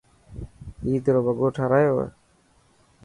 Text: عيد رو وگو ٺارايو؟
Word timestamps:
عيد 0.83 1.05
رو 1.13 1.21
وگو 1.27 1.47
ٺارايو؟ 1.55 1.97